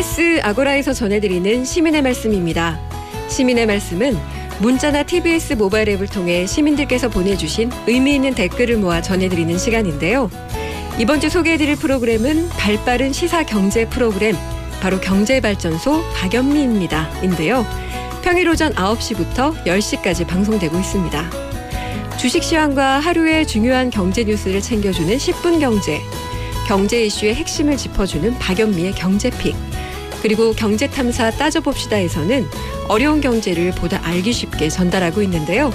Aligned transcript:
TBS 0.00 0.40
아고라에서 0.42 0.94
전해드리는 0.94 1.62
시민의 1.62 2.00
말씀입니다. 2.00 2.80
시민의 3.28 3.66
말씀은 3.66 4.16
문자나 4.60 5.02
TBS 5.02 5.54
모바일 5.54 5.90
앱을 5.90 6.06
통해 6.06 6.46
시민들께서 6.46 7.10
보내주신 7.10 7.70
의미 7.86 8.14
있는 8.14 8.32
댓글을 8.32 8.78
모아 8.78 9.02
전해드리는 9.02 9.58
시간인데요. 9.58 10.30
이번 10.98 11.20
주 11.20 11.28
소개해드릴 11.28 11.76
프로그램은 11.76 12.48
발빠른 12.48 13.12
시사 13.12 13.42
경제 13.42 13.86
프로그램 13.90 14.36
바로 14.80 14.98
경제발전소 15.00 16.02
박연미입니다. 16.14 17.20
인데요. 17.22 17.66
평일 18.22 18.48
오전 18.48 18.72
9시부터 18.72 19.66
10시까지 19.66 20.26
방송되고 20.26 20.78
있습니다. 20.78 21.30
주식 22.16 22.42
시황과 22.42 23.00
하루의 23.00 23.46
중요한 23.46 23.90
경제 23.90 24.24
뉴스를 24.24 24.62
챙겨주는 24.62 25.14
10분 25.14 25.60
경제, 25.60 26.00
경제 26.66 27.04
이슈의 27.04 27.34
핵심을 27.34 27.76
짚어주는 27.76 28.38
박연미의 28.38 28.92
경제픽, 28.92 29.54
그리고 30.22 30.52
경제탐사 30.52 31.30
따져봅시다에서는 31.32 32.46
어려운 32.88 33.20
경제를 33.20 33.72
보다 33.72 34.00
알기 34.04 34.32
쉽게 34.32 34.68
전달하고 34.68 35.22
있는데요. 35.22 35.72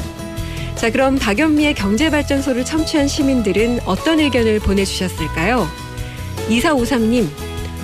자, 0.75 0.89
그럼 0.89 1.17
박연미의 1.17 1.73
경제발전소를 1.75 2.65
청취한 2.65 3.07
시민들은 3.07 3.79
어떤 3.85 4.19
의견을 4.19 4.59
보내주셨을까요? 4.59 5.67
2453님, 6.49 7.27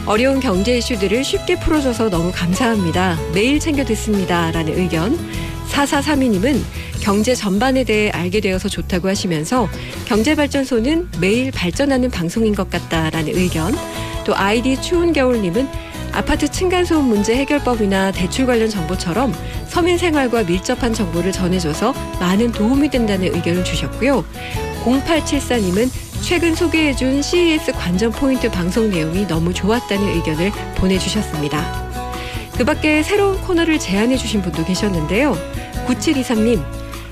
어려운 0.06 0.40
경제 0.40 0.78
이슈들을 0.78 1.24
쉽게 1.24 1.60
풀어줘서 1.60 2.10
너무 2.10 2.32
감사합니다. 2.34 3.18
매일 3.34 3.60
챙겨 3.60 3.86
듣습니다. 3.86 4.52
라는 4.52 4.78
의견. 4.78 5.18
4432님은 5.70 6.62
경제 7.02 7.34
전반에 7.34 7.84
대해 7.84 8.10
알게 8.10 8.42
되어서 8.42 8.68
좋다고 8.68 9.08
하시면서 9.08 9.70
경제발전소는 10.06 11.10
매일 11.20 11.52
발전하는 11.52 12.10
방송인 12.10 12.54
것 12.54 12.70
같다라는 12.70 13.36
의견. 13.36 13.74
또 14.26 14.36
아이디 14.36 14.80
추운 14.82 15.14
겨울님은 15.14 15.68
아파트 16.12 16.48
층간소음 16.50 17.06
문제 17.06 17.36
해결법이나 17.36 18.12
대출 18.12 18.46
관련 18.46 18.70
정보처럼 18.70 19.34
서민 19.68 19.98
생활과 19.98 20.44
밀접한 20.44 20.94
정보를 20.94 21.32
전해줘서 21.32 21.94
많은 22.20 22.52
도움이 22.52 22.90
된다는 22.90 23.34
의견을 23.34 23.64
주셨고요. 23.64 24.26
0874님은 24.84 25.90
최근 26.22 26.54
소개해준 26.56 27.22
CES 27.22 27.72
관전 27.72 28.12
포인트 28.12 28.50
방송 28.50 28.90
내용이 28.90 29.28
너무 29.28 29.54
좋았다는 29.54 30.08
의견을 30.18 30.52
보내주셨습니다. 30.78 31.90
그 32.58 32.66
밖에 32.66 33.02
새로운 33.02 33.40
코너를 33.42 33.80
제안해주신 33.80 34.42
분도 34.42 34.64
계셨는데요. 34.66 35.36
9723님, 35.88 36.64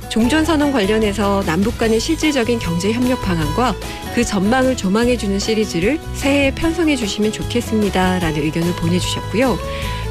종전선언 0.10 0.72
관련해서 0.72 1.44
남북 1.46 1.78
간의 1.78 2.00
실질적인 2.00 2.60
경제협력 2.60 3.22
방안과 3.22 3.76
그 4.16 4.26
전망을 4.26 4.76
조망해주는 4.76 5.38
시리즈를 5.38 6.00
새해에 6.16 6.52
편성해 6.56 6.96
주시면 6.96 7.32
좋겠습니다. 7.32 8.20
라는 8.20 8.42
의견을 8.42 8.74
보내주셨고요. 8.74 9.58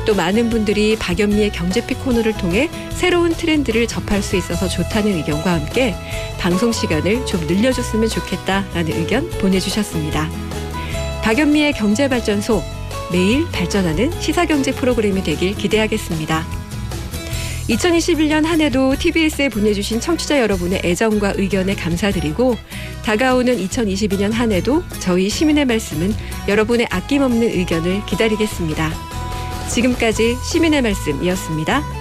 또 0.07 0.15
많은 0.15 0.49
분들이 0.49 0.97
박연미의 0.97 1.51
경제픽 1.51 2.03
코너를 2.03 2.33
통해 2.35 2.71
새로운 2.93 3.35
트렌드를 3.35 3.87
접할 3.87 4.23
수 4.23 4.37
있어서 4.37 4.67
좋다는 4.67 5.15
의견과 5.17 5.53
함께 5.53 5.95
방송 6.39 6.73
시간을 6.73 7.27
좀 7.27 7.47
늘려줬으면 7.47 8.09
좋겠다라는 8.09 8.93
의견 8.93 9.29
보내주셨습니다. 9.33 10.31
박연미의 11.23 11.75
경제발전소 11.75 12.63
매일 13.13 13.47
발전하는 13.51 14.11
시사경제 14.21 14.73
프로그램이 14.73 15.23
되길 15.23 15.55
기대하겠습니다. 15.57 16.68
2021년 17.69 18.45
한 18.45 18.61
해도 18.61 18.97
TBS에 18.97 19.51
보내주신 19.51 20.01
청취자 20.01 20.41
여러분의 20.41 20.81
애정과 20.85 21.35
의견에 21.37 21.75
감사드리고 21.75 22.57
다가오는 23.05 23.57
2022년 23.57 24.33
한 24.33 24.53
해도 24.53 24.83
저희 25.01 25.29
시민의 25.29 25.67
말씀은 25.67 26.15
여러분의 26.49 26.87
아낌없는 26.91 27.43
의견을 27.43 28.07
기다리겠습니다. 28.07 28.91
지금까지 29.69 30.37
시민의 30.51 30.81
말씀이었습니다. 30.81 31.98